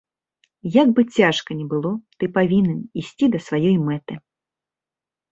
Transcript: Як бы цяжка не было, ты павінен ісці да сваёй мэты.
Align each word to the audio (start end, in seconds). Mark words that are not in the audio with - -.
Як 0.75 0.87
бы 0.99 1.03
цяжка 1.17 1.57
не 1.59 1.67
было, 1.73 1.91
ты 2.23 2.29
павінен 2.37 2.79
ісці 3.01 3.25
да 3.35 3.39
сваёй 3.49 3.77
мэты. 3.91 4.13